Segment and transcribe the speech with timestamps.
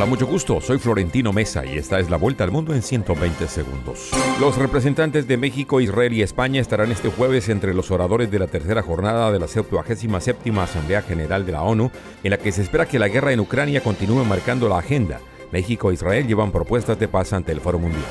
[0.00, 0.62] Hola, mucho gusto.
[0.62, 4.08] Soy Florentino Mesa y esta es la vuelta al mundo en 120 segundos.
[4.40, 8.46] Los representantes de México, Israel y España estarán este jueves entre los oradores de la
[8.46, 11.90] tercera jornada de la 77 Asamblea General de la ONU,
[12.24, 15.20] en la que se espera que la guerra en Ucrania continúe marcando la agenda.
[15.52, 18.02] México e Israel llevan propuestas de paz ante el Foro Mundial.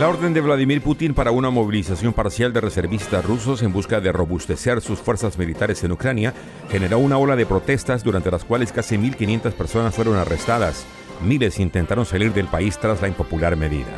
[0.00, 4.10] La orden de Vladimir Putin para una movilización parcial de reservistas rusos en busca de
[4.10, 6.34] robustecer sus fuerzas militares en Ucrania
[6.68, 10.84] generó una ola de protestas durante las cuales casi 1.500 personas fueron arrestadas
[11.20, 13.88] miles intentaron salir del país tras la impopular medida.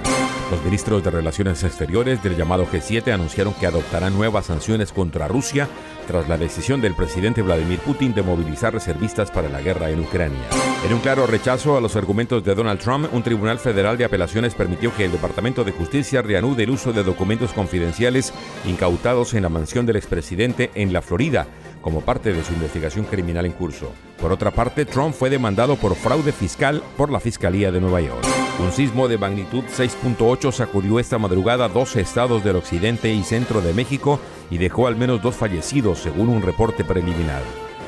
[0.51, 5.69] Los ministros de Relaciones Exteriores del llamado G7 anunciaron que adoptarán nuevas sanciones contra Rusia
[6.09, 10.41] tras la decisión del presidente Vladimir Putin de movilizar reservistas para la guerra en Ucrania.
[10.85, 14.57] En un claro rechazo a los argumentos de Donald Trump, un tribunal federal de apelaciones
[14.57, 18.33] permitió que el Departamento de Justicia reanude el uso de documentos confidenciales
[18.67, 21.47] incautados en la mansión del expresidente en la Florida
[21.81, 23.93] como parte de su investigación criminal en curso.
[24.21, 28.25] Por otra parte, Trump fue demandado por fraude fiscal por la Fiscalía de Nueva York.
[28.59, 33.73] Un sismo de magnitud 6.8 sacudió esta madrugada 12 estados del occidente y centro de
[33.73, 34.21] México
[34.51, 37.43] y dejó al menos dos fallecidos, según un reporte preliminar.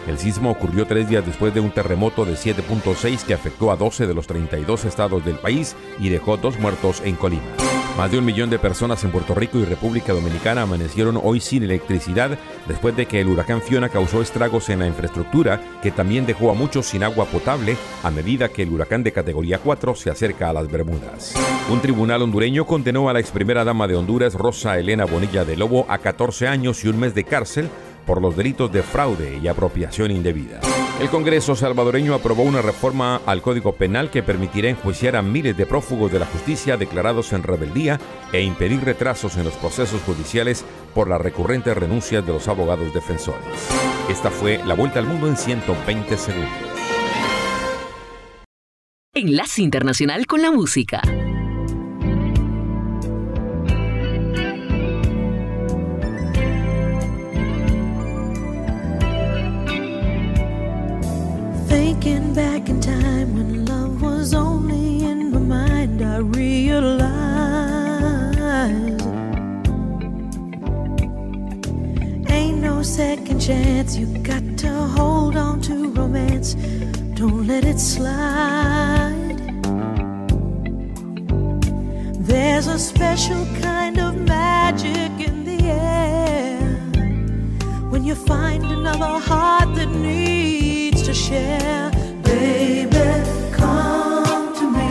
[0.07, 4.07] El sismo ocurrió tres días después de un terremoto de 7.6 que afectó a 12
[4.07, 7.43] de los 32 estados del país y dejó dos muertos en Colima.
[7.97, 11.63] Más de un millón de personas en Puerto Rico y República Dominicana amanecieron hoy sin
[11.63, 16.51] electricidad después de que el huracán Fiona causó estragos en la infraestructura que también dejó
[16.51, 20.49] a muchos sin agua potable a medida que el huracán de categoría 4 se acerca
[20.49, 21.35] a las Bermudas.
[21.71, 25.57] Un tribunal hondureño condenó a la ex primera dama de Honduras, Rosa Elena Bonilla de
[25.57, 27.69] Lobo, a 14 años y un mes de cárcel
[28.07, 30.61] por los delitos de fraude y apropiación indebida.
[31.01, 35.67] El Congreso salvadoreño aprobó una reforma al Código Penal que permitirá enjuiciar a miles de
[35.67, 37.99] prófugos de la justicia declarados en rebeldía
[38.33, 40.65] e impedir retrasos en los procesos judiciales
[40.95, 43.43] por las recurrentes renuncias de los abogados defensores.
[44.09, 46.51] Esta fue la vuelta al mundo en 120 segundos.
[49.15, 51.03] Enlace Internacional con la Música.
[72.83, 73.97] No second chance.
[73.97, 76.55] You got to hold on to romance,
[77.15, 79.39] don't let it slide.
[82.31, 86.59] There's a special kind of magic in the air
[87.91, 91.91] when you find another heart that needs to share.
[92.25, 93.07] Baby,
[93.53, 94.91] come to me.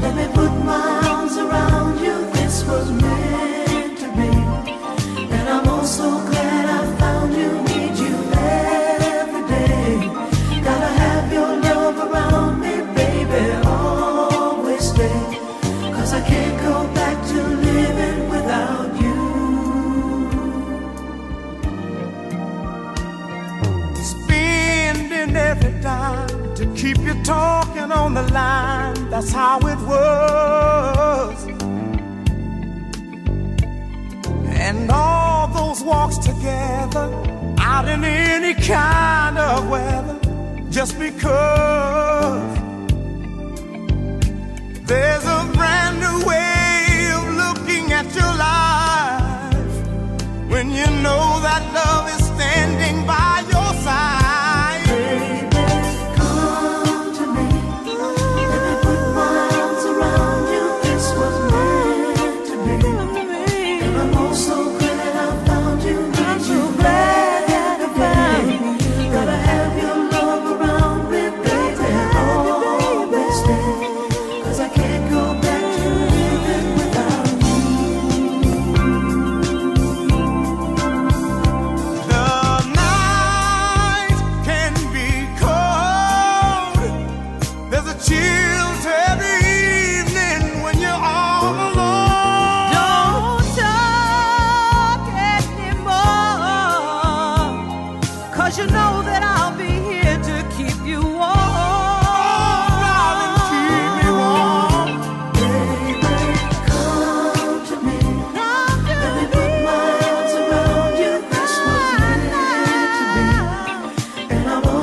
[0.00, 2.16] Let me put my arms around you.
[2.38, 3.53] This was meant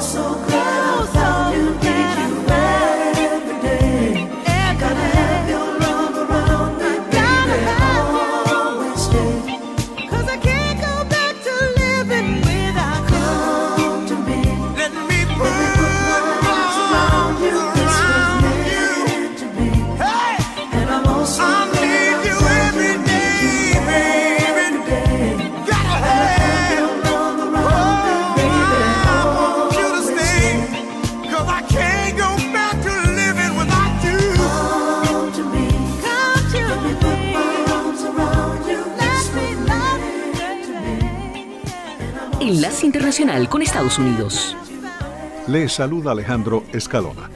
[0.02, 0.51] so good.
[43.32, 44.58] Internacional con Estados Unidos.
[45.48, 47.30] Les saluda Alejandro Escalona.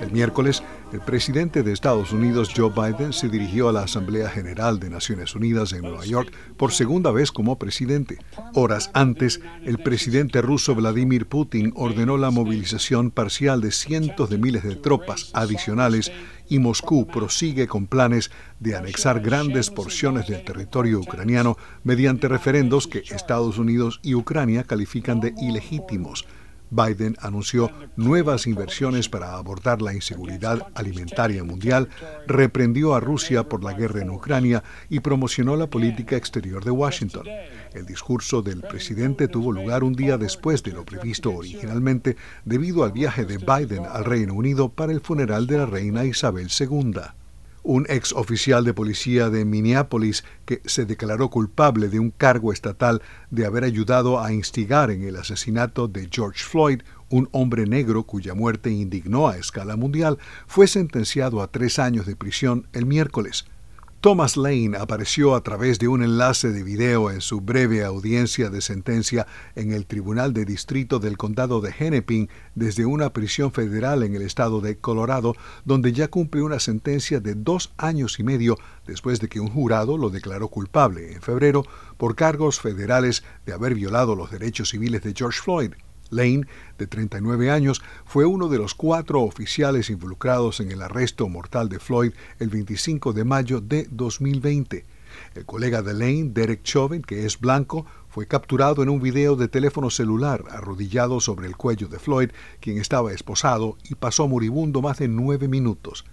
[0.00, 0.62] El miércoles,
[0.92, 5.34] el presidente de Estados Unidos, Joe Biden, se dirigió a la Asamblea General de Naciones
[5.34, 8.18] Unidas en Nueva York por segunda vez como presidente.
[8.54, 14.62] Horas antes, el presidente ruso Vladimir Putin ordenó la movilización parcial de cientos de miles
[14.62, 16.12] de tropas adicionales
[16.50, 23.04] y Moscú prosigue con planes de anexar grandes porciones del territorio ucraniano mediante referendos que
[23.10, 26.26] Estados Unidos y Ucrania califican de ilegítimos.
[26.70, 31.88] Biden anunció nuevas inversiones para abordar la inseguridad alimentaria mundial,
[32.26, 37.26] reprendió a Rusia por la guerra en Ucrania y promocionó la política exterior de Washington.
[37.74, 42.92] El discurso del presidente tuvo lugar un día después de lo previsto originalmente debido al
[42.92, 47.00] viaje de Biden al Reino Unido para el funeral de la reina Isabel II
[47.62, 53.02] un ex oficial de policía de Minneapolis que se declaró culpable de un cargo estatal
[53.30, 58.34] de haber ayudado a instigar en el asesinato de George Floyd, un hombre negro cuya
[58.34, 63.44] muerte indignó a escala mundial, fue sentenciado a tres años de prisión el miércoles.
[64.00, 68.62] Thomas Lane apareció a través de un enlace de video en su breve audiencia de
[68.62, 74.14] sentencia en el Tribunal de Distrito del Condado de Hennepin desde una prisión federal en
[74.14, 75.34] el estado de Colorado,
[75.66, 78.56] donde ya cumple una sentencia de dos años y medio
[78.86, 81.66] después de que un jurado lo declaró culpable en febrero
[81.98, 85.72] por cargos federales de haber violado los derechos civiles de George Floyd.
[86.10, 86.46] Lane,
[86.78, 91.78] de 39 años, fue uno de los cuatro oficiales involucrados en el arresto mortal de
[91.78, 94.84] Floyd el 25 de mayo de 2020.
[95.34, 99.48] El colega de Lane, Derek Chauvin, que es blanco, fue capturado en un video de
[99.48, 102.30] teléfono celular arrodillado sobre el cuello de Floyd,
[102.60, 106.04] quien estaba esposado, y pasó moribundo más de nueve minutos.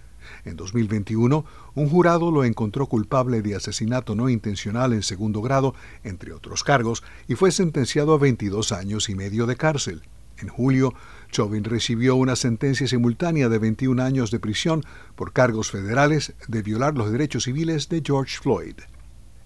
[0.44, 1.44] En 2021,
[1.74, 5.74] un jurado lo encontró culpable de asesinato no intencional en segundo grado,
[6.04, 10.02] entre otros cargos, y fue sentenciado a 22 años y medio de cárcel.
[10.40, 10.94] En julio,
[11.32, 14.84] Chauvin recibió una sentencia simultánea de 21 años de prisión
[15.16, 18.76] por cargos federales de violar los derechos civiles de George Floyd.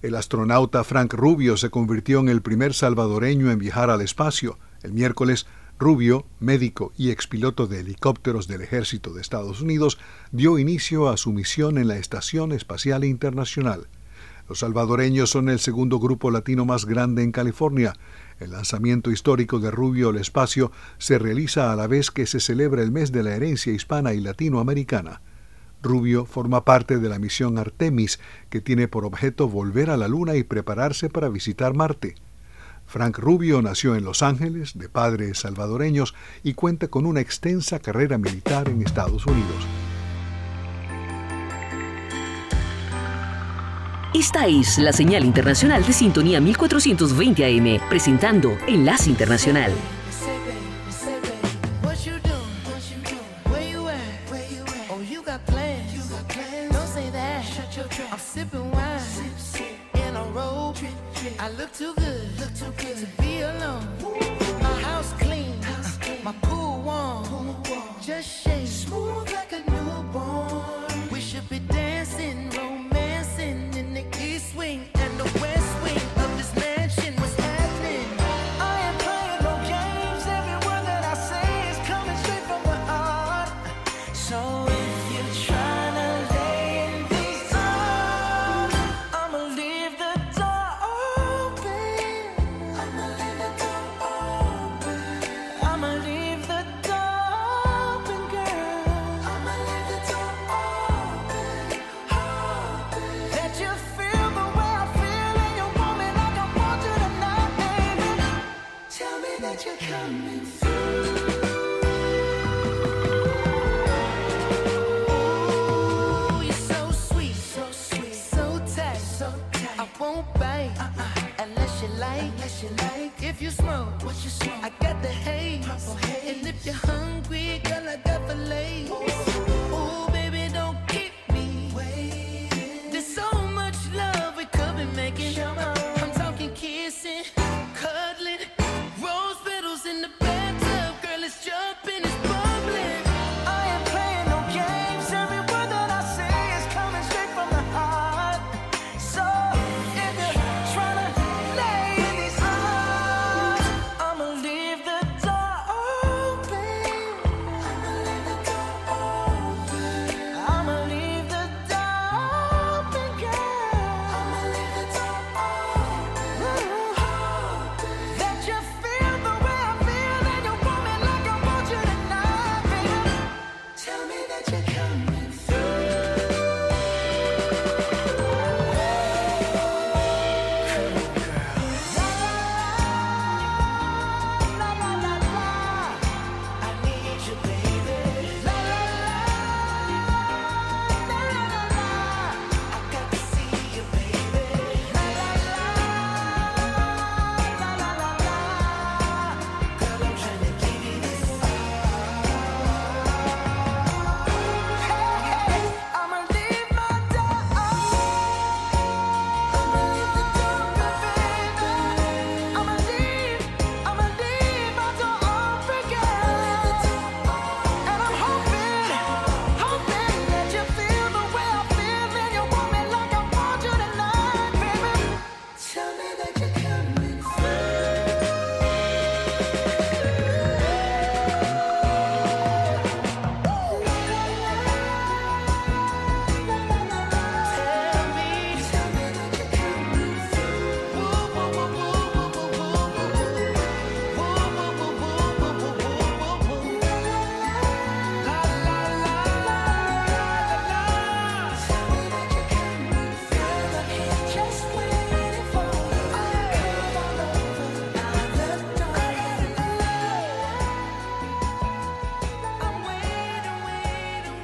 [0.02, 4.58] El astronauta Frank Rubio se convirtió en el primer salvadoreño en viajar al espacio.
[4.82, 5.46] El miércoles,
[5.82, 9.98] Rubio, médico y expiloto de helicópteros del Ejército de Estados Unidos,
[10.30, 13.88] dio inicio a su misión en la Estación Espacial Internacional.
[14.48, 17.94] Los salvadoreños son el segundo grupo latino más grande en California.
[18.38, 22.80] El lanzamiento histórico de Rubio al espacio se realiza a la vez que se celebra
[22.82, 25.20] el mes de la herencia hispana y latinoamericana.
[25.82, 28.20] Rubio forma parte de la misión Artemis,
[28.50, 32.14] que tiene por objeto volver a la Luna y prepararse para visitar Marte.
[32.92, 38.18] Frank Rubio nació en Los Ángeles, de padres salvadoreños, y cuenta con una extensa carrera
[38.18, 39.66] militar en Estados Unidos.
[44.12, 49.72] Esta es la señal internacional de sintonía 1420 AM, presentando Enlace Internacional.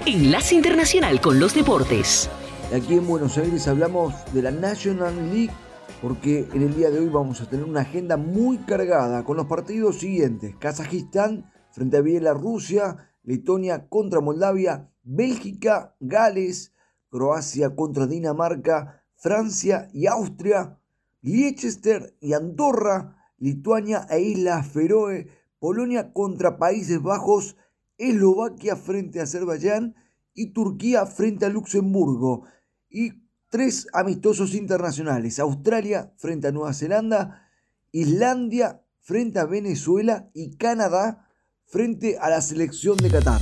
[0.09, 2.31] Enlace Internacional con los Deportes.
[2.75, 5.53] Aquí en Buenos Aires hablamos de la National League
[6.01, 9.45] porque en el día de hoy vamos a tener una agenda muy cargada con los
[9.45, 10.57] partidos siguientes.
[10.57, 16.73] Kazajistán frente a Bielorrusia, Letonia contra Moldavia, Bélgica, Gales,
[17.11, 20.79] Croacia contra Dinamarca, Francia y Austria,
[21.21, 27.57] Liechtenstein y Andorra, Lituania e Islas Feroe, Polonia contra Países Bajos,
[27.99, 29.95] Eslovaquia frente a Azerbaiyán
[30.33, 32.45] y Turquía frente a Luxemburgo.
[32.89, 37.49] Y tres amistosos internacionales, Australia frente a Nueva Zelanda,
[37.93, 41.29] Islandia frente a Venezuela y Canadá
[41.67, 43.41] frente a la selección de Qatar.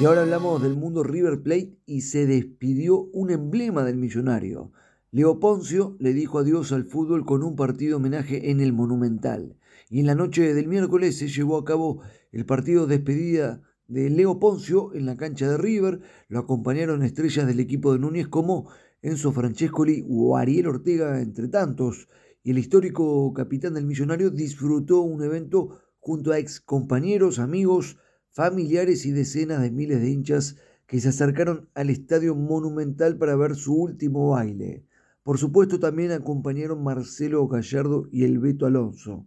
[0.00, 4.70] Y ahora hablamos del mundo River Plate y se despidió un emblema del millonario.
[5.10, 9.56] Leo Poncio le dijo adiós al fútbol con un partido homenaje en el Monumental.
[9.90, 14.10] Y en la noche del miércoles se llevó a cabo el partido de despedida de
[14.10, 16.00] Leo Poncio en la cancha de River.
[16.28, 18.70] Lo acompañaron estrellas del equipo de Núñez como
[19.02, 22.08] Enzo Francescoli o Ariel Ortega, entre tantos.
[22.44, 27.98] Y el histórico capitán del Millonario disfrutó un evento junto a ex compañeros, amigos,
[28.30, 30.56] familiares y decenas de miles de hinchas
[30.86, 34.86] que se acercaron al estadio monumental para ver su último baile.
[35.22, 39.26] Por supuesto también acompañaron Marcelo Gallardo y el Beto Alonso.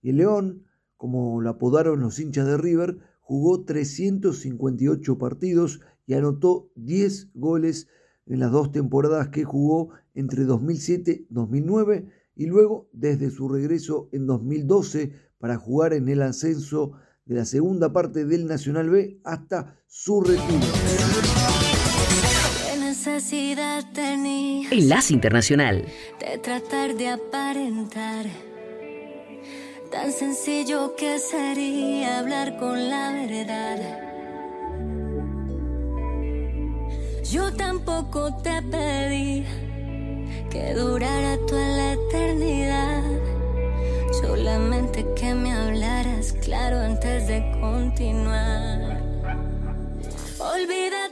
[0.00, 0.64] Y el León,
[1.02, 7.88] como lo apodaron los hinchas de River, jugó 358 partidos y anotó 10 goles
[8.24, 12.06] en las dos temporadas que jugó entre 2007 y 2009
[12.36, 16.92] y luego desde su regreso en 2012 para jugar en el ascenso
[17.24, 20.60] de la segunda parte del Nacional B hasta su retiro.
[24.70, 25.84] Enlace Internacional.
[26.20, 28.51] De tratar de aparentar
[29.92, 33.78] Tan sencillo que sería hablar con la verdad.
[37.30, 39.44] Yo tampoco te pedí
[40.48, 43.02] que durara toda la eternidad.
[44.22, 48.98] Solamente que me hablaras claro antes de continuar.
[50.38, 51.11] Olvídate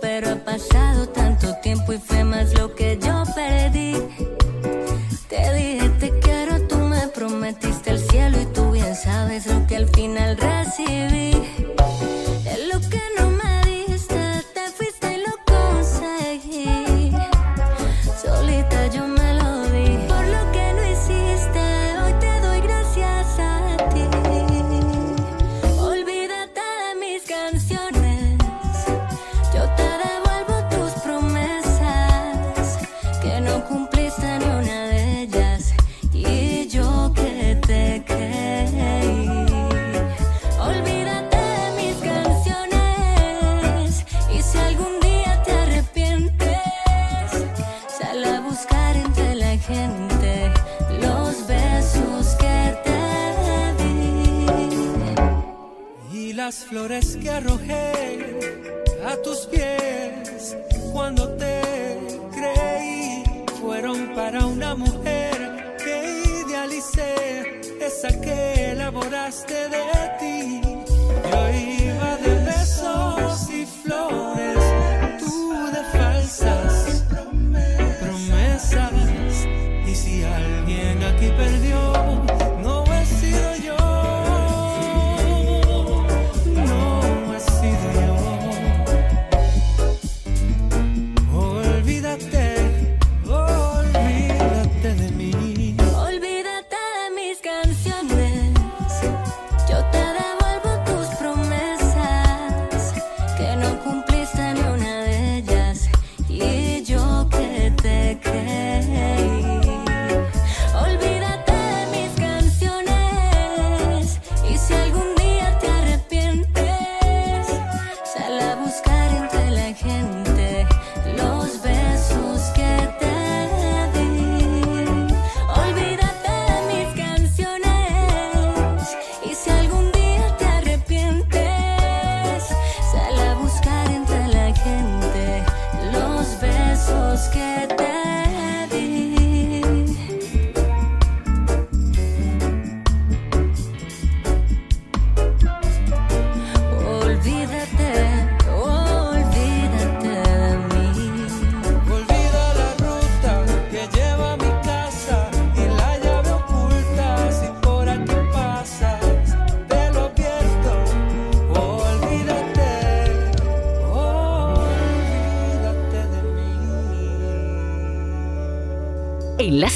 [0.00, 3.94] pero ha pasado tanto tiempo y fue más lo que yo perdí.
[5.28, 9.76] Te dije te quiero, tú me prometiste el cielo y tú bien sabes lo que
[9.76, 11.11] al final recibí.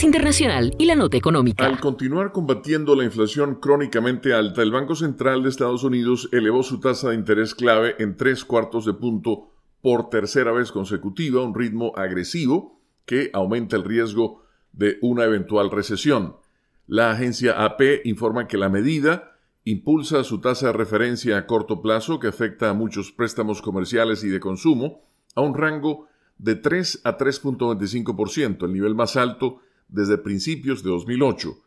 [0.02, 1.64] Internacional y la Nota Económica.
[1.64, 6.80] Al continuar combatiendo la inflación crónicamente alta, el Banco Central de Estados Unidos elevó su
[6.80, 11.92] tasa de interés clave en tres cuartos de punto por tercera vez consecutiva, un ritmo
[11.96, 16.36] agresivo que aumenta el riesgo de una eventual recesión.
[16.86, 22.20] La agencia AP informa que la medida impulsa su tasa de referencia a corto plazo,
[22.20, 25.02] que afecta a muchos préstamos comerciales y de consumo,
[25.34, 26.06] a un rango
[26.38, 31.62] de 3 a 3.25%, el nivel más alto desde principios de 2008.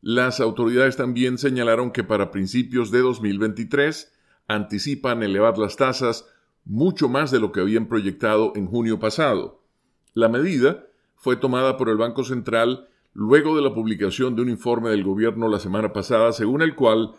[0.00, 4.12] Las autoridades también señalaron que para principios de 2023
[4.48, 6.26] anticipan elevar las tasas
[6.64, 9.62] mucho más de lo que habían proyectado en junio pasado.
[10.12, 14.90] La medida fue tomada por el Banco Central luego de la publicación de un informe
[14.90, 17.12] del gobierno la semana pasada, según el cual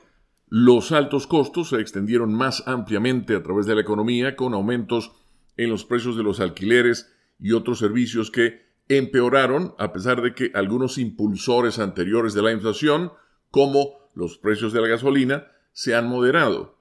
[0.47, 5.11] los altos costos se extendieron más ampliamente a través de la economía con aumentos
[5.57, 10.51] en los precios de los alquileres y otros servicios que empeoraron a pesar de que
[10.53, 13.11] algunos impulsores anteriores de la inflación,
[13.51, 16.77] como los precios de la gasolina, se han moderado.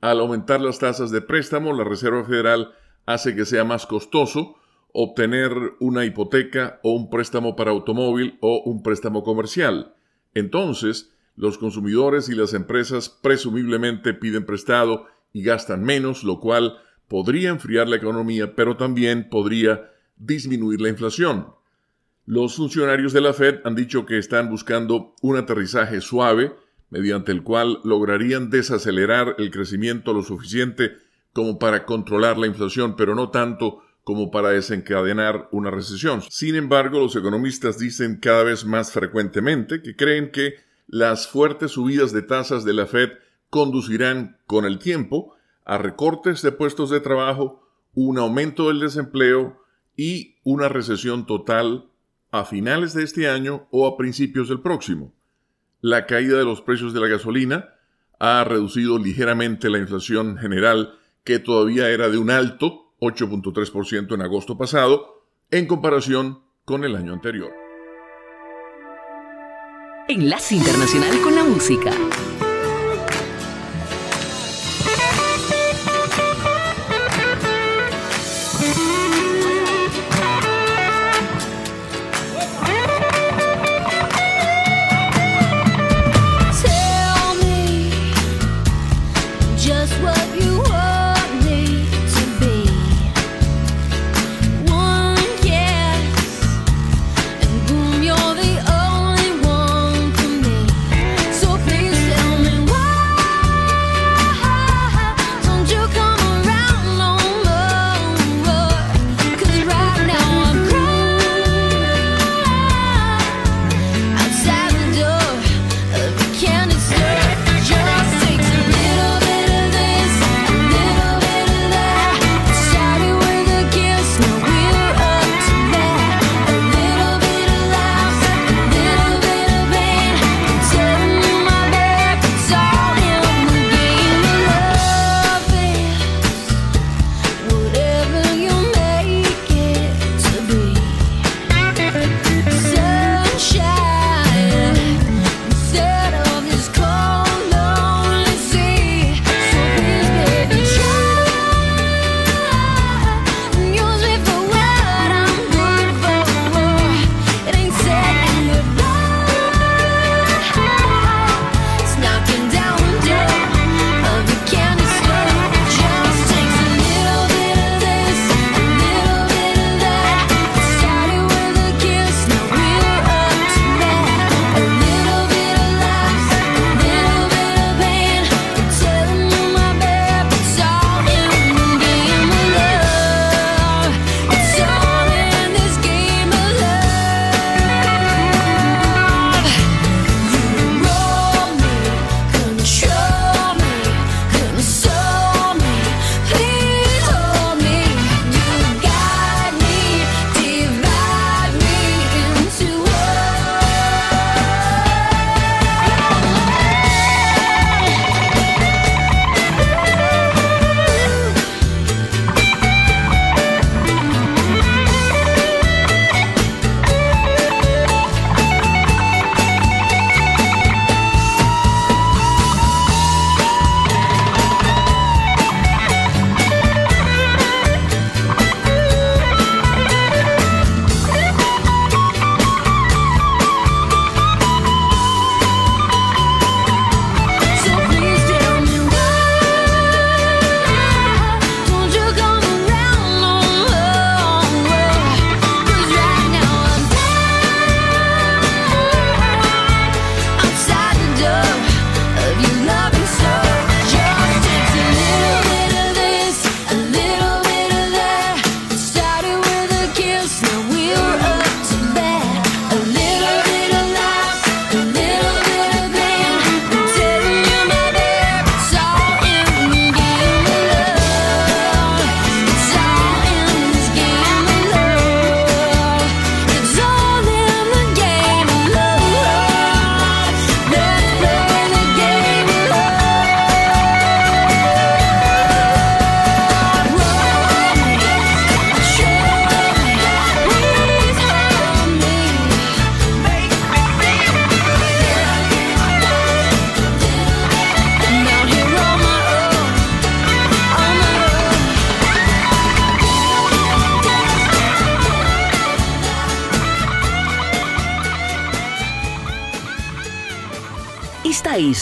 [0.00, 2.72] Al aumentar las tasas de préstamo, la Reserva Federal
[3.04, 4.56] hace que sea más costoso
[4.92, 9.94] obtener una hipoteca o un préstamo para automóvil o un préstamo comercial.
[10.34, 17.50] Entonces, los consumidores y las empresas presumiblemente piden prestado y gastan menos, lo cual podría
[17.50, 21.48] enfriar la economía, pero también podría disminuir la inflación.
[22.26, 26.52] Los funcionarios de la Fed han dicho que están buscando un aterrizaje suave,
[26.90, 30.92] mediante el cual lograrían desacelerar el crecimiento lo suficiente
[31.32, 36.22] como para controlar la inflación, pero no tanto como para desencadenar una recesión.
[36.28, 40.54] Sin embargo, los economistas dicen cada vez más frecuentemente que creen que
[40.88, 43.10] las fuertes subidas de tasas de la Fed
[43.50, 47.62] conducirán con el tiempo a recortes de puestos de trabajo,
[47.94, 49.59] un aumento del desempleo
[50.00, 51.90] y una recesión total
[52.30, 55.12] a finales de este año o a principios del próximo.
[55.82, 57.74] La caída de los precios de la gasolina
[58.18, 64.56] ha reducido ligeramente la inflación general que todavía era de un alto 8.3% en agosto
[64.56, 67.52] pasado en comparación con el año anterior.
[70.08, 71.92] Enlace Internacional con la Música.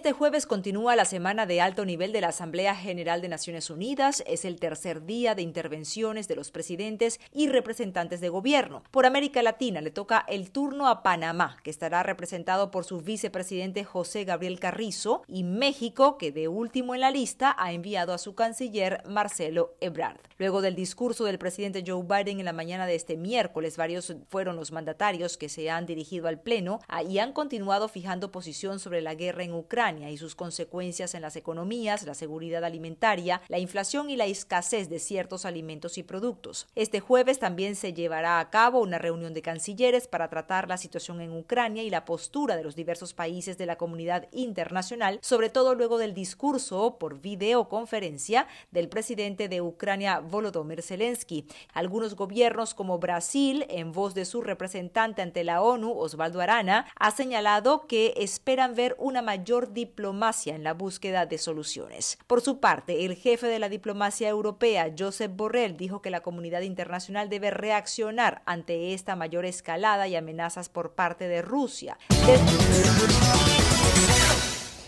[0.00, 4.24] Este jueves continúa la semana de alto nivel de la Asamblea General de Naciones Unidas.
[4.26, 8.82] Es el tercer día de intervenciones de los presidentes y representantes de gobierno.
[8.92, 13.84] Por América Latina le toca el turno a Panamá, que estará representado por su vicepresidente
[13.84, 18.34] José Gabriel Carrizo, y México, que de último en la lista ha enviado a su
[18.34, 20.20] canciller Marcelo Ebrard.
[20.38, 24.56] Luego del discurso del presidente Joe Biden en la mañana de este miércoles, varios fueron
[24.56, 29.02] los mandatarios que se han dirigido al Pleno ah, y han continuado fijando posición sobre
[29.02, 34.08] la guerra en Ucrania y sus consecuencias en las economías, la seguridad alimentaria, la inflación
[34.10, 36.68] y la escasez de ciertos alimentos y productos.
[36.76, 41.20] Este jueves también se llevará a cabo una reunión de cancilleres para tratar la situación
[41.20, 45.74] en Ucrania y la postura de los diversos países de la comunidad internacional, sobre todo
[45.74, 51.46] luego del discurso por videoconferencia del presidente de Ucrania Volodymyr Zelensky.
[51.72, 57.10] Algunos gobiernos como Brasil, en voz de su representante ante la ONU, Osvaldo Arana, ha
[57.10, 62.18] señalado que esperan ver una mayor diplomacia en la búsqueda de soluciones.
[62.26, 66.60] Por su parte, el jefe de la diplomacia europea, Josep Borrell, dijo que la comunidad
[66.60, 71.96] internacional debe reaccionar ante esta mayor escalada y amenazas por parte de Rusia.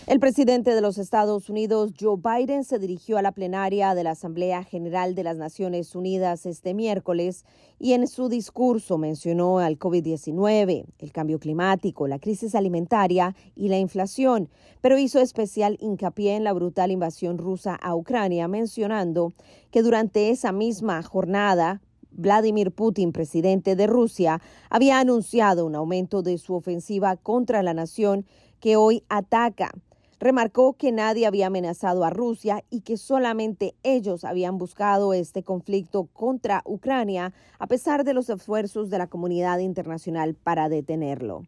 [0.05, 4.11] El presidente de los Estados Unidos, Joe Biden, se dirigió a la plenaria de la
[4.11, 7.45] Asamblea General de las Naciones Unidas este miércoles
[7.79, 13.79] y en su discurso mencionó al COVID-19, el cambio climático, la crisis alimentaria y la
[13.79, 14.49] inflación,
[14.81, 19.31] pero hizo especial hincapié en la brutal invasión rusa a Ucrania, mencionando
[19.71, 26.37] que durante esa misma jornada Vladimir Putin, presidente de Rusia, había anunciado un aumento de
[26.39, 28.25] su ofensiva contra la nación
[28.59, 29.71] que hoy ataca.
[30.19, 36.05] Remarcó que nadie había amenazado a Rusia y que solamente ellos habían buscado este conflicto
[36.13, 41.43] contra Ucrania a pesar de los esfuerzos de la comunidad internacional para detenerlo.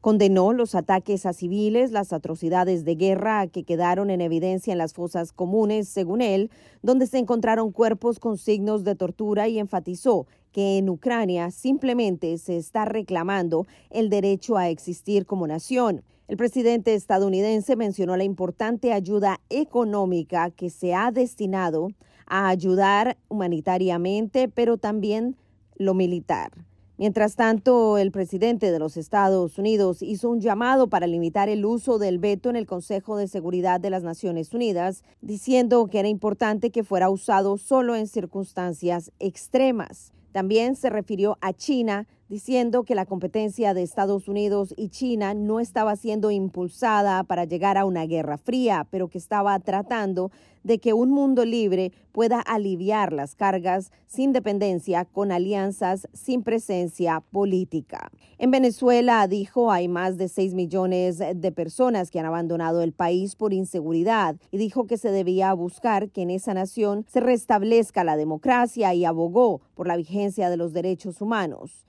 [0.00, 4.92] Condenó los ataques a civiles, las atrocidades de guerra que quedaron en evidencia en las
[4.92, 6.50] fosas comunes, según él,
[6.82, 12.56] donde se encontraron cuerpos con signos de tortura y enfatizó que en Ucrania simplemente se
[12.56, 16.04] está reclamando el derecho a existir como nación.
[16.28, 21.88] El presidente estadounidense mencionó la importante ayuda económica que se ha destinado
[22.26, 25.36] a ayudar humanitariamente, pero también
[25.76, 26.50] lo militar.
[26.98, 31.98] Mientras tanto, el presidente de los Estados Unidos hizo un llamado para limitar el uso
[31.98, 36.70] del veto en el Consejo de Seguridad de las Naciones Unidas, diciendo que era importante
[36.70, 40.12] que fuera usado solo en circunstancias extremas.
[40.32, 45.60] También se refirió a China, diciendo que la competencia de Estados Unidos y China no
[45.60, 50.30] estaba siendo impulsada para llegar a una guerra fría, pero que estaba tratando
[50.64, 57.22] de que un mundo libre pueda aliviar las cargas sin dependencia con alianzas sin presencia
[57.30, 58.10] política.
[58.38, 63.36] En Venezuela, dijo, hay más de 6 millones de personas que han abandonado el país
[63.36, 68.16] por inseguridad y dijo que se debía buscar que en esa nación se restablezca la
[68.16, 71.86] democracia y abogó por la vigencia de los derechos humanos.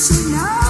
[0.00, 0.69] Tonight.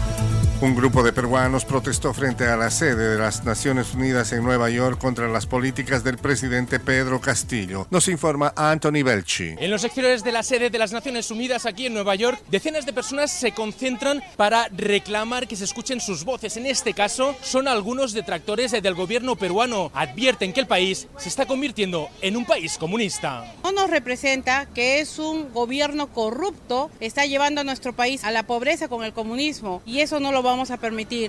[0.61, 4.69] Un grupo de peruanos protestó frente a la sede de las Naciones Unidas en Nueva
[4.69, 7.87] York contra las políticas del presidente Pedro Castillo.
[7.89, 9.55] Nos informa Anthony Belchi.
[9.57, 12.85] En los exteriores de la sede de las Naciones Unidas aquí en Nueva York, decenas
[12.85, 16.55] de personas se concentran para reclamar que se escuchen sus voces.
[16.57, 19.89] En este caso, son algunos detractores del gobierno peruano.
[19.95, 23.51] Advierten que el país se está convirtiendo en un país comunista.
[23.63, 28.43] No nos representa que es un gobierno corrupto, está llevando a nuestro país a la
[28.43, 30.50] pobreza con el comunismo y eso no lo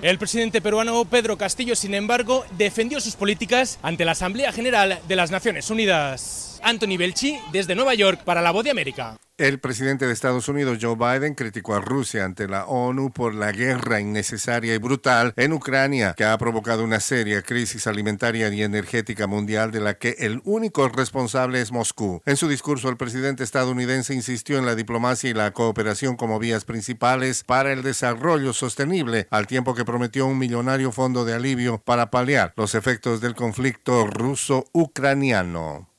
[0.03, 5.15] El presidente peruano Pedro Castillo, sin embargo, defendió sus políticas ante la Asamblea General de
[5.15, 6.52] las Naciones Unidas.
[6.63, 9.17] Anthony Belchi, desde Nueva York, para La Voz de América.
[9.39, 13.51] El presidente de Estados Unidos, Joe Biden, criticó a Rusia ante la ONU por la
[13.51, 19.25] guerra innecesaria y brutal en Ucrania, que ha provocado una seria crisis alimentaria y energética
[19.25, 22.21] mundial de la que el único responsable es Moscú.
[22.27, 26.63] En su discurso, el presidente estadounidense insistió en la diplomacia y la cooperación como vías
[26.63, 32.11] principales para el desarrollo sostenible, al tiempo que prometió un millonario fondo de alivio para
[32.11, 35.89] paliar los efectos del conflicto ruso-ucraniano.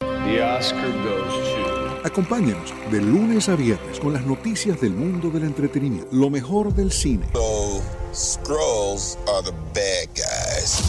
[2.04, 6.90] Acompáñenos de lunes a viernes con las noticias del mundo del entretenimiento, lo mejor del
[6.92, 7.82] cine, So,
[8.14, 10.82] scrolls are the bad guys.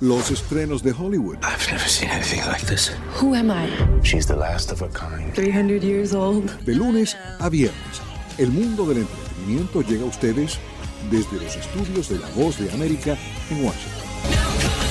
[0.00, 2.92] los estrenos de Hollywood, I've never seen anything like this.
[3.20, 3.68] Who am I?
[4.02, 5.32] She's the last of a kind.
[5.34, 6.50] 300 years old.
[6.64, 8.02] de lunes a viernes.
[8.38, 10.58] El mundo del entretenimiento llega a ustedes
[11.10, 13.16] desde los estudios de La Voz de América
[13.50, 14.83] en Washington.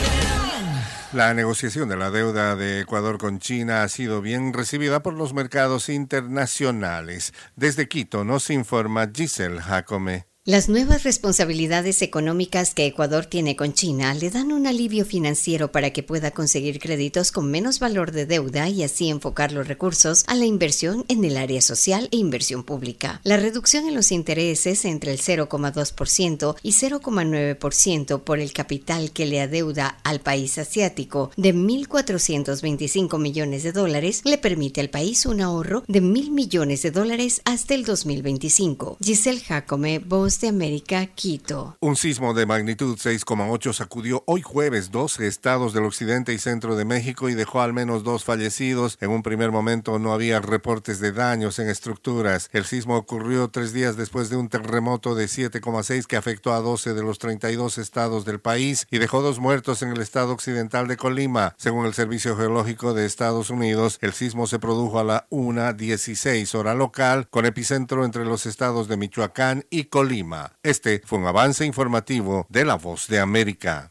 [1.13, 5.35] La negociación de la deuda de Ecuador con China ha sido bien recibida por los
[5.35, 7.33] mercados internacionales.
[7.55, 10.32] Desde Quito nos informa Giselle Jacome.
[10.45, 15.91] Las nuevas responsabilidades económicas que Ecuador tiene con China le dan un alivio financiero para
[15.91, 20.35] que pueda conseguir créditos con menos valor de deuda y así enfocar los recursos a
[20.35, 23.21] la inversión en el área social e inversión pública.
[23.23, 29.39] La reducción en los intereses entre el 0,2% y 0,9% por el capital que le
[29.39, 35.85] adeuda al país asiático de 1.425 millones de dólares le permite al país un ahorro
[35.87, 38.97] de mil millones de dólares hasta el 2025.
[39.01, 41.77] Giselle Jacome, Voz de América, Quito.
[41.79, 46.85] Un sismo de magnitud 6,8 sacudió hoy jueves 12 estados del occidente y centro de
[46.85, 48.97] México y dejó al menos dos fallecidos.
[49.01, 52.49] En un primer momento no había reportes de daños en estructuras.
[52.53, 56.93] El sismo ocurrió tres días después de un terremoto de 7,6 que afectó a 12
[56.93, 60.97] de los 32 estados del país y dejó dos muertos en el estado occidental de
[60.97, 61.55] Colima.
[61.57, 66.73] Según el Servicio Geológico de Estados Unidos, el sismo se produjo a la 1.16 hora
[66.73, 70.22] local con epicentro entre los estados de Michoacán y Colima.
[70.63, 73.89] Este fue un avance informativo de La Voz de América.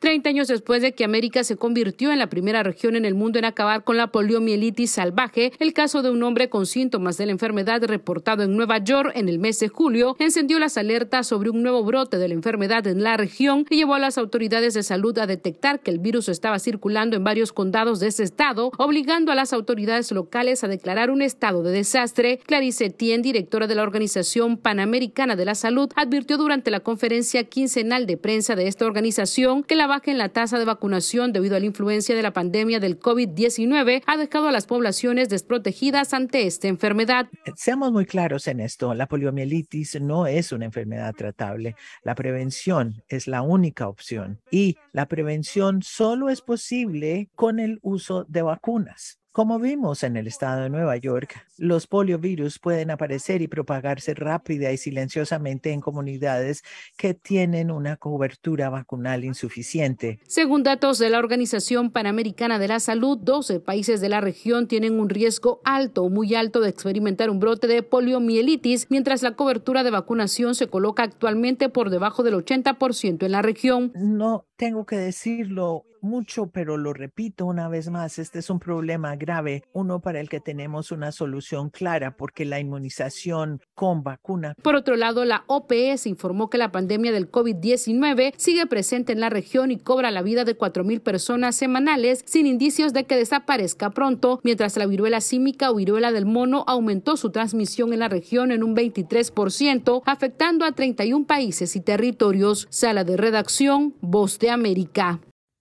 [0.00, 3.40] Treinta años después de que América se convirtió en la primera región en el mundo
[3.40, 7.32] en acabar con la poliomielitis salvaje, el caso de un hombre con síntomas de la
[7.32, 11.64] enfermedad reportado en Nueva York en el mes de julio encendió las alertas sobre un
[11.64, 15.18] nuevo brote de la enfermedad en la región y llevó a las autoridades de salud
[15.18, 19.34] a detectar que el virus estaba circulando en varios condados de ese estado, obligando a
[19.34, 22.38] las autoridades locales a declarar un estado de desastre.
[22.46, 28.06] Clarice Tien, directora de la Organización Panamericana de la Salud, advirtió durante la conferencia quincenal
[28.06, 31.60] de prensa de esta organización que la baja en la tasa de vacunación debido a
[31.60, 36.68] la influencia de la pandemia del COVID-19 ha dejado a las poblaciones desprotegidas ante esta
[36.68, 37.28] enfermedad.
[37.56, 41.74] Seamos muy claros en esto, la poliomielitis no es una enfermedad tratable.
[42.02, 48.24] La prevención es la única opción y la prevención solo es posible con el uso
[48.28, 49.18] de vacunas.
[49.38, 54.72] Como vimos en el estado de Nueva York, los poliovirus pueden aparecer y propagarse rápida
[54.72, 56.64] y silenciosamente en comunidades
[56.96, 60.18] que tienen una cobertura vacunal insuficiente.
[60.26, 64.98] Según datos de la Organización Panamericana de la Salud, 12 países de la región tienen
[64.98, 69.84] un riesgo alto o muy alto de experimentar un brote de poliomielitis, mientras la cobertura
[69.84, 73.92] de vacunación se coloca actualmente por debajo del 80% en la región.
[73.94, 79.16] No tengo que decirlo mucho, pero lo repito una vez más, este es un problema
[79.16, 84.54] grave, uno para el que tenemos una solución clara, porque la inmunización con vacuna.
[84.62, 89.30] Por otro lado, la OPS informó que la pandemia del COVID-19 sigue presente en la
[89.30, 94.40] región y cobra la vida de 4.000 personas semanales sin indicios de que desaparezca pronto,
[94.44, 98.62] mientras la viruela símica o viruela del mono aumentó su transmisión en la región en
[98.62, 102.66] un 23%, afectando a 31 países y territorios.
[102.70, 105.20] Sala de redacción, Voz de América.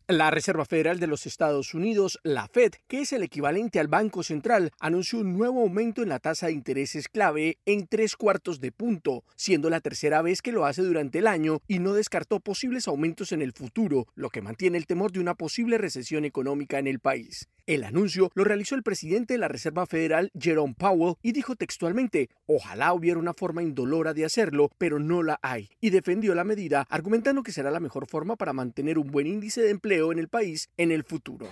[0.09, 4.23] La Reserva Federal de los Estados Unidos, la Fed, que es el equivalente al Banco
[4.23, 8.71] Central, anunció un nuevo aumento en la tasa de intereses clave en tres cuartos de
[8.71, 12.87] punto, siendo la tercera vez que lo hace durante el año y no descartó posibles
[12.87, 16.87] aumentos en el futuro, lo que mantiene el temor de una posible recesión económica en
[16.87, 17.49] el país.
[17.65, 22.29] El anuncio lo realizó el presidente de la Reserva Federal, Jerome Powell, y dijo textualmente,
[22.45, 26.87] ojalá hubiera una forma indolora de hacerlo, pero no la hay, y defendió la medida,
[26.89, 30.27] argumentando que será la mejor forma para mantener un buen índice de empleo en el
[30.27, 31.47] país en el futuro.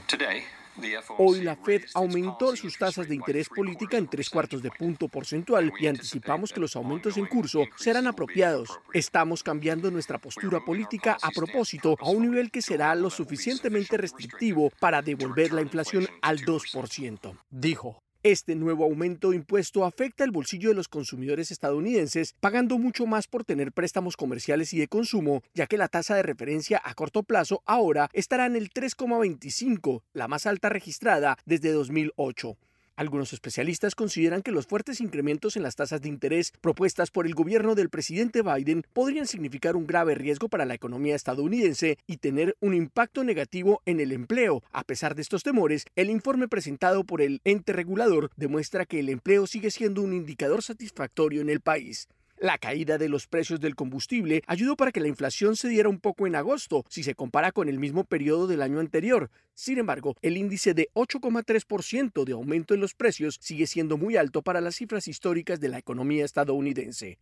[1.17, 5.71] Hoy la Fed aumentó sus tasas de interés política en tres cuartos de punto porcentual
[5.79, 8.69] y anticipamos que los aumentos en curso serán apropiados.
[8.93, 14.71] Estamos cambiando nuestra postura política a propósito a un nivel que será lo suficientemente restrictivo
[14.79, 18.04] para devolver la inflación al 2%, dijo.
[18.25, 23.43] Este nuevo aumento impuesto afecta el bolsillo de los consumidores estadounidenses, pagando mucho más por
[23.43, 27.61] tener préstamos comerciales y de consumo, ya que la tasa de referencia a corto plazo
[27.67, 32.57] ahora estará en el 3,25, la más alta registrada desde 2008.
[32.97, 37.35] Algunos especialistas consideran que los fuertes incrementos en las tasas de interés propuestas por el
[37.35, 42.55] gobierno del presidente Biden podrían significar un grave riesgo para la economía estadounidense y tener
[42.61, 44.63] un impacto negativo en el empleo.
[44.71, 49.09] A pesar de estos temores, el informe presentado por el ente regulador demuestra que el
[49.09, 52.07] empleo sigue siendo un indicador satisfactorio en el país.
[52.37, 55.99] La caída de los precios del combustible ayudó para que la inflación se diera un
[55.99, 59.29] poco en agosto si se compara con el mismo periodo del año anterior.
[59.53, 64.41] Sin embargo, el índice de 8,3% de aumento en los precios sigue siendo muy alto
[64.41, 67.19] para las cifras históricas de la economía estadounidense.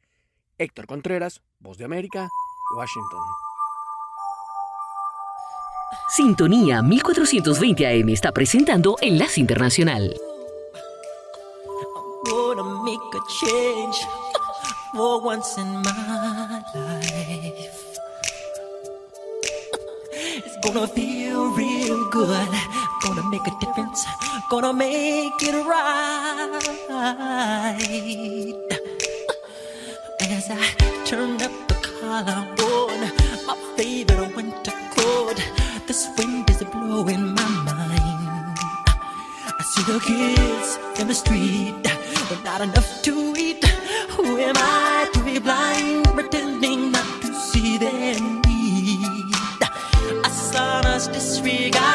[0.57, 2.28] Héctor Contreras, Voz de América,
[2.76, 3.22] Washington.
[6.16, 10.16] Sintonía 1420 AM está presentando Enlace Internacional.
[14.94, 17.80] For once in my life.
[20.46, 22.52] It's gonna feel real good.
[23.02, 24.06] Gonna make a difference.
[24.50, 26.54] Gonna make it right.
[30.22, 30.66] And as I
[31.06, 32.41] turn up the collar
[32.72, 33.00] on
[33.48, 35.38] my favorite winter coat,
[35.88, 38.58] this wind is blowing my mind.
[39.60, 40.70] I see the kids
[41.00, 41.84] in the street
[42.30, 43.83] with not enough to eat.
[44.46, 49.32] Am I to be blind, pretending not to see their need?
[50.26, 51.93] A sonorous disregard,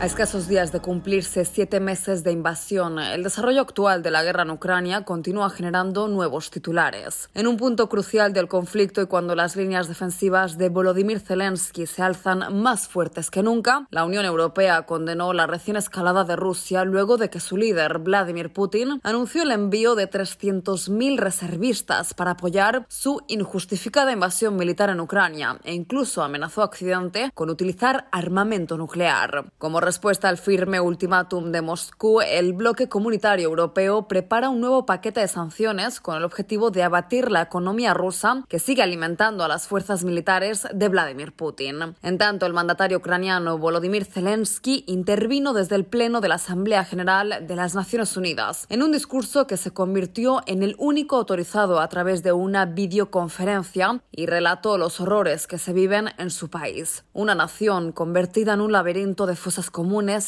[0.00, 4.44] A escasos días de cumplirse siete meses de invasión, el desarrollo actual de la guerra
[4.44, 7.28] en Ucrania continúa generando nuevos titulares.
[7.34, 12.00] En un punto crucial del conflicto y cuando las líneas defensivas de Volodymyr Zelensky se
[12.00, 17.18] alzan más fuertes que nunca, la Unión Europea condenó la recién escalada de Rusia luego
[17.18, 23.20] de que su líder, Vladimir Putin, anunció el envío de 300.000 reservistas para apoyar su
[23.28, 29.52] injustificada invasión militar en Ucrania e incluso amenazó a Occidente con utilizar armamento nuclear.
[29.58, 35.18] Como respuesta al firme ultimátum de Moscú, el bloque comunitario europeo prepara un nuevo paquete
[35.18, 39.66] de sanciones con el objetivo de abatir la economía rusa que sigue alimentando a las
[39.66, 41.96] fuerzas militares de Vladimir Putin.
[42.04, 47.44] En tanto, el mandatario ucraniano Volodymyr Zelensky intervino desde el Pleno de la Asamblea General
[47.44, 51.88] de las Naciones Unidas en un discurso que se convirtió en el único autorizado a
[51.88, 57.02] través de una videoconferencia y relató los horrores que se viven en su país.
[57.12, 59.79] Una nación convertida en un laberinto de fosas comunes,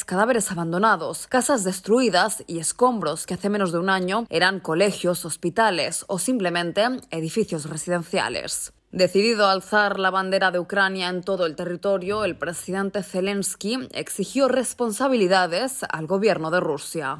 [0.05, 6.05] cadáveres abandonados, casas destruidas y escombros que hace menos de un año eran colegios, hospitales
[6.09, 8.73] o simplemente edificios residenciales.
[8.93, 14.49] Decidido a alzar la bandera de Ucrania en todo el territorio, el presidente Zelensky exigió
[14.49, 17.19] responsabilidades al gobierno de Rusia.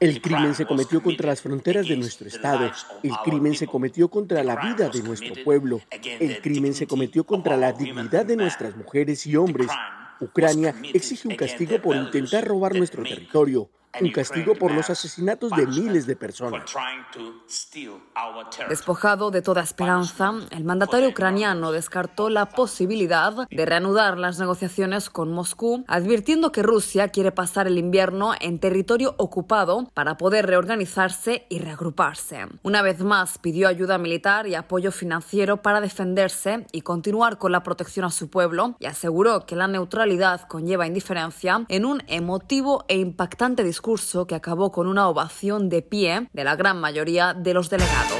[0.00, 2.70] El crimen se cometió contra las fronteras de nuestro Estado.
[3.02, 5.80] El crimen se cometió contra la vida de nuestro pueblo.
[5.90, 9.68] El crimen se cometió contra la dignidad de nuestras mujeres y hombres.
[10.20, 13.70] Ucrania exige un castigo por intentar robar nuestro territorio
[14.00, 16.62] un castigo por los asesinatos de miles de personas.
[18.68, 25.32] Despojado de toda esperanza, el mandatario ucraniano descartó la posibilidad de reanudar las negociaciones con
[25.32, 31.58] Moscú, advirtiendo que Rusia quiere pasar el invierno en territorio ocupado para poder reorganizarse y
[31.58, 32.46] reagruparse.
[32.62, 37.62] Una vez más pidió ayuda militar y apoyo financiero para defenderse y continuar con la
[37.62, 42.98] protección a su pueblo y aseguró que la neutralidad conlleva indiferencia en un emotivo e
[42.98, 47.54] impactante discurso discurso que acabó con una ovación de pie de la gran mayoría de
[47.54, 48.18] los delegados.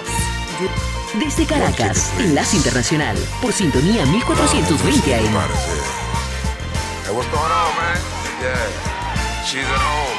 [1.21, 5.21] Desde Caracas, Enlace Internacional, por sintonía 1420 AM.
[5.21, 5.29] Hey,
[7.13, 7.99] what's going on, man?
[8.41, 8.57] Yeah,
[9.45, 10.19] she's at home.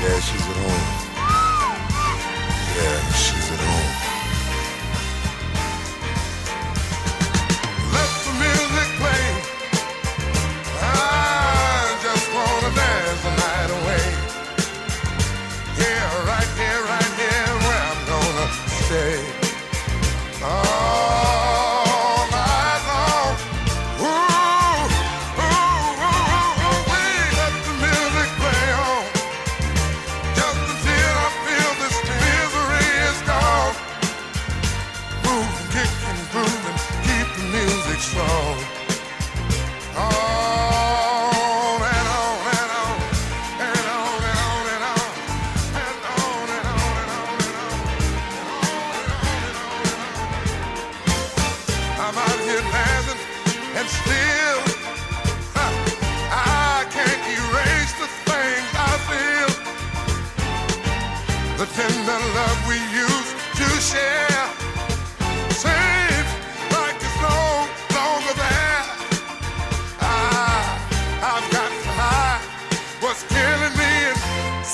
[0.00, 0.86] Yeah, she's at home.
[2.74, 3.39] Yeah, she's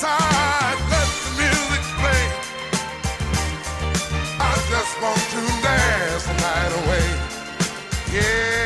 [0.03, 2.25] Let the music play.
[4.39, 7.07] I just want to dance the night away.
[8.13, 8.66] Yeah,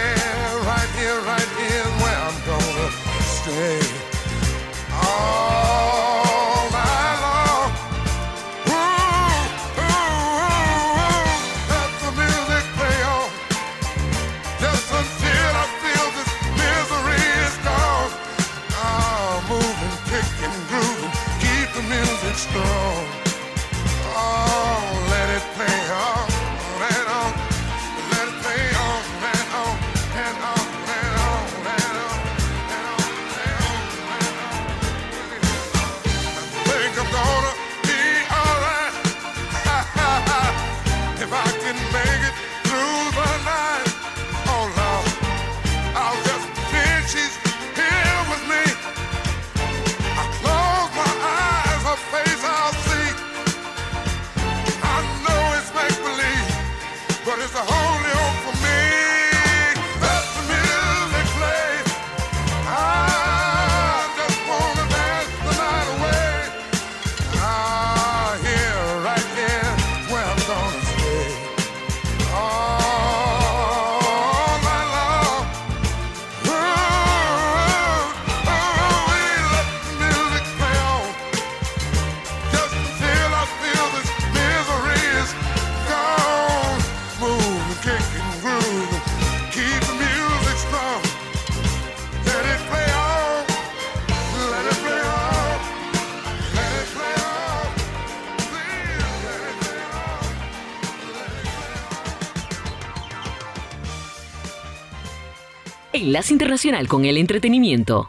[106.01, 108.09] Enlace Internacional con el Entretenimiento.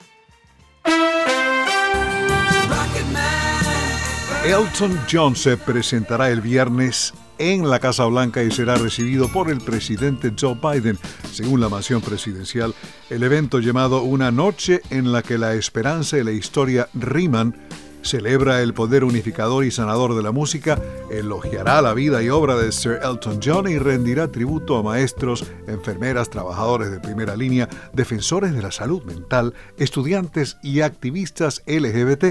[4.46, 9.60] Elton John se presentará el viernes en la Casa Blanca y será recibido por el
[9.60, 10.98] presidente Joe Biden.
[11.34, 12.74] Según la mansión presidencial,
[13.10, 17.56] el evento llamado Una noche en la que la esperanza y la historia riman
[18.02, 20.80] celebra el poder unificador y sanador de la música,
[21.10, 26.30] elogiará la vida y obra de Sir Elton John y rendirá tributo a maestros, enfermeras,
[26.30, 32.26] trabajadores de primera línea, defensores de la salud mental, estudiantes y activistas LGBT.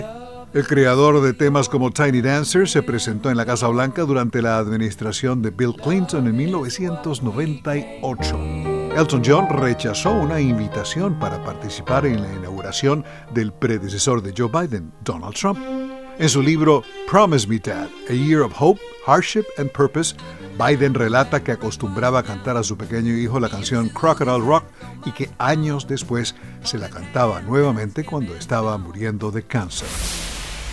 [0.53, 4.59] El creador de temas como Tiny Dancer se presentó en la Casa Blanca durante la
[4.59, 8.70] administración de Bill Clinton en 1998.
[8.97, 14.93] Elton John rechazó una invitación para participar en la inauguración del predecesor de Joe Biden,
[15.05, 15.59] Donald Trump.
[16.19, 20.17] En su libro Promise Me Dad, A Year of Hope, Hardship and Purpose,
[20.59, 24.65] Biden relata que acostumbraba a cantar a su pequeño hijo la canción Crocodile Rock
[25.07, 29.89] y que años después se la cantaba nuevamente cuando estaba muriendo de cáncer.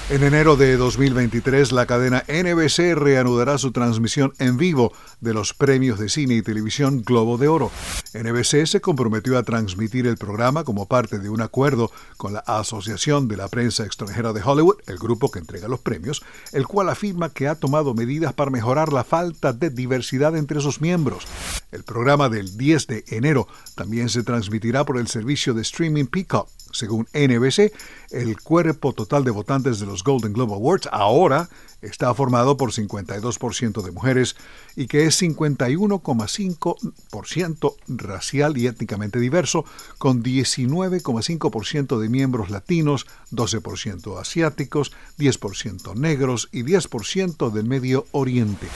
[0.09, 5.99] En enero de 2023, la cadena NBC reanudará su transmisión en vivo de los premios
[5.99, 7.71] de cine y televisión Globo de Oro.
[8.13, 13.27] NBC se comprometió a transmitir el programa como parte de un acuerdo con la Asociación
[13.27, 17.33] de la Prensa Extranjera de Hollywood, el grupo que entrega los premios, el cual afirma
[17.33, 21.27] que ha tomado medidas para mejorar la falta de diversidad entre sus miembros.
[21.73, 26.47] El programa del 10 de enero también se transmitirá por el servicio de streaming Peacock.
[26.71, 27.71] Según NBC,
[28.11, 31.49] el cuerpo total de votantes de los Golden Globe Awards ahora
[31.81, 34.35] está formado por 52% de mujeres
[34.75, 39.63] y que es 51,5% racial y étnicamente diverso,
[39.97, 48.67] con 19,5% de miembros latinos, 12% asiáticos, 10% negros y 10% del Medio Oriente.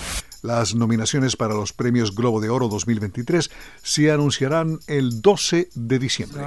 [0.41, 3.51] Las nominaciones para los premios Globo de Oro 2023
[3.83, 6.41] se anunciarán el 12 de diciembre.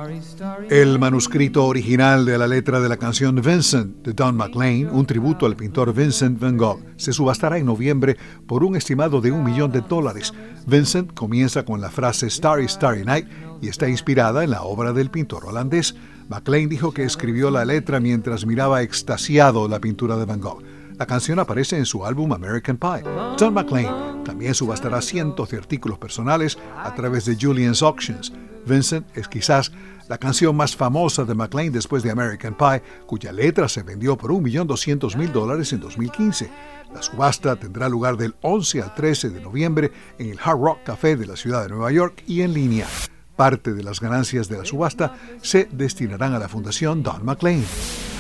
[0.69, 5.47] El manuscrito original de la letra de la canción Vincent de Don McLean, un tributo
[5.47, 8.17] al pintor Vincent Van Gogh, se subastará en noviembre
[8.49, 10.35] por un estimado de un millón de dólares.
[10.67, 13.29] Vincent comienza con la frase Starry Starry Night
[13.63, 15.95] y está inspirada en la obra del pintor holandés.
[16.29, 20.74] McLean dijo que escribió la letra mientras miraba extasiado la pintura de Van Gogh.
[20.99, 23.03] La canción aparece en su álbum American Pie.
[23.39, 28.33] John McClane también subastará cientos de artículos personales a través de Julian's Auctions.
[28.65, 29.73] Vincent es quizás
[30.09, 34.31] la canción más famosa de McLean después de American Pie, cuya letra se vendió por
[34.31, 36.49] 1.200.000 dólares en 2015.
[36.95, 41.17] La subasta tendrá lugar del 11 al 13 de noviembre en el Hard Rock Café
[41.17, 42.87] de la ciudad de Nueva York y en línea.
[43.35, 47.65] Parte de las ganancias de la subasta se destinarán a la Fundación Don McLean.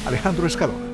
[0.07, 0.94] Alejandro Escalona.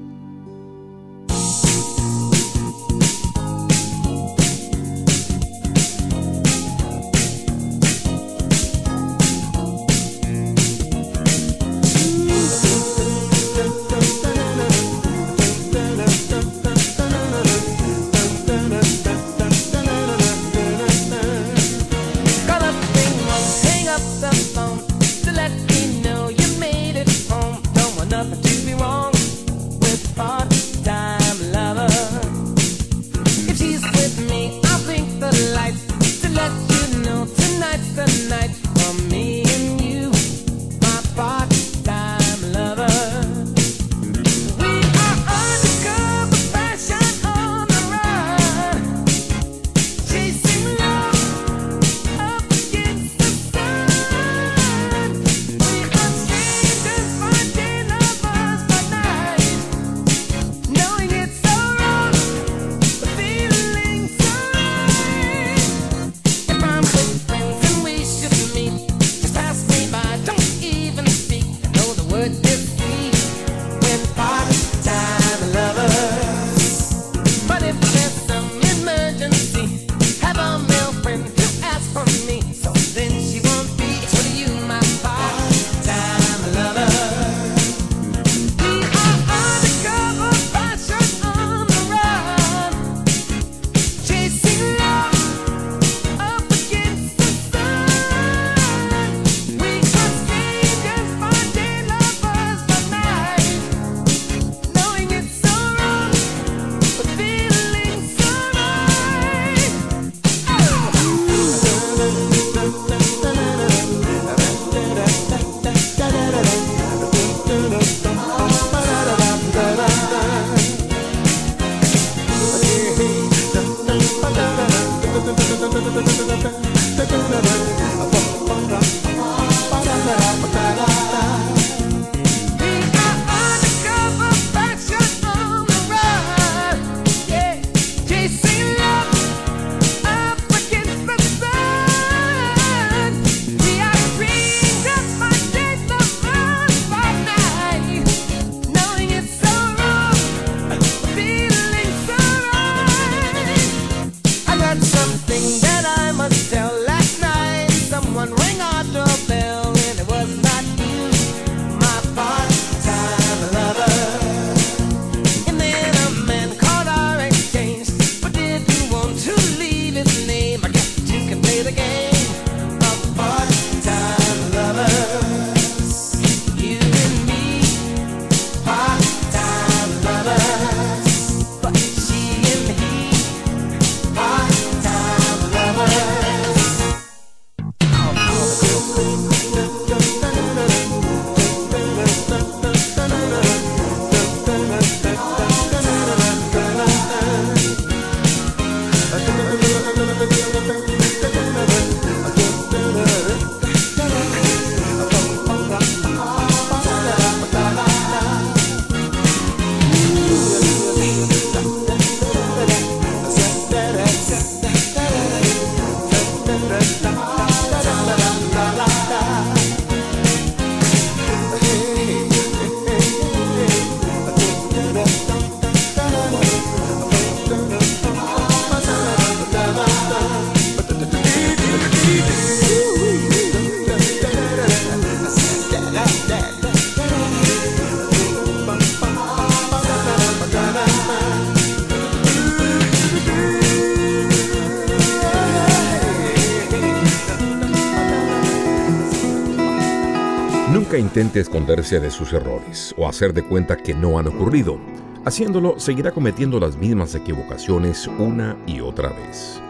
[250.97, 254.79] Intente esconderse de sus errores o hacer de cuenta que no han ocurrido.
[255.25, 259.61] Haciéndolo, seguirá cometiendo las mismas equivocaciones una y otra vez.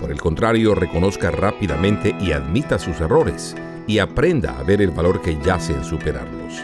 [0.00, 3.56] Por el contrario, reconozca rápidamente y admita sus errores
[3.86, 6.62] y aprenda a ver el valor que yace en superarlos.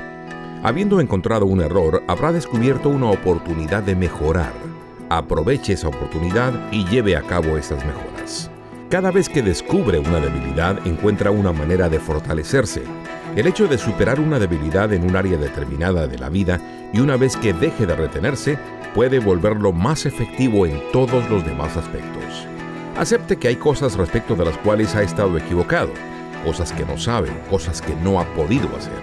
[0.63, 4.53] Habiendo encontrado un error, habrá descubierto una oportunidad de mejorar.
[5.09, 8.51] Aproveche esa oportunidad y lleve a cabo esas mejoras.
[8.89, 12.83] Cada vez que descubre una debilidad, encuentra una manera de fortalecerse.
[13.37, 16.61] El hecho de superar una debilidad en un área determinada de la vida
[16.93, 18.57] y una vez que deje de retenerse,
[18.95, 22.47] puede volverlo más efectivo en todos los demás aspectos.
[22.97, 25.91] Acepte que hay cosas respecto de las cuales ha estado equivocado,
[26.45, 29.03] cosas que no sabe, cosas que no ha podido hacer.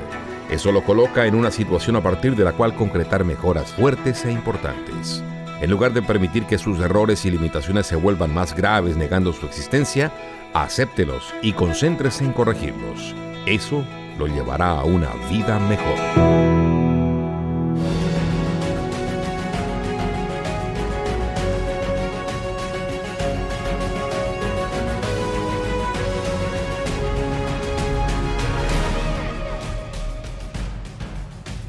[0.49, 4.31] Eso lo coloca en una situación a partir de la cual concretar mejoras fuertes e
[4.31, 5.21] importantes.
[5.59, 9.45] En lugar de permitir que sus errores y limitaciones se vuelvan más graves negando su
[9.45, 10.09] existencia,
[10.53, 13.13] acéptelos y concéntrese en corregirlos.
[13.45, 13.83] Eso
[14.21, 15.97] lo llevará a una vida mejor.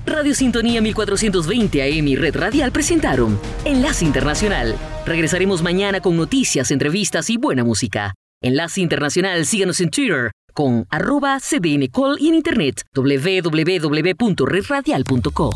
[0.05, 4.76] Radio Sintonía 1420 AM y Red Radial presentaron Enlace Internacional.
[5.07, 8.12] Regresaremos mañana con noticias, entrevistas y buena música.
[8.42, 15.50] Enlace Internacional, síganos en Twitter con arroba cdncall y en internet www.redradial.co.